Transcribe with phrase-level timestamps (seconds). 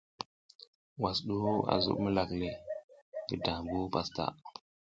[0.95, 1.37] Ngwas du
[1.71, 2.49] a zuɓ milak le,
[3.25, 4.31] ngi dambu pastaʼa.